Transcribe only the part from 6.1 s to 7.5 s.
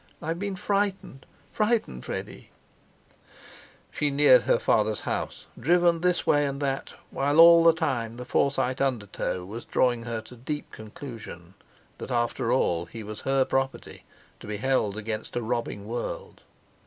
way and that, while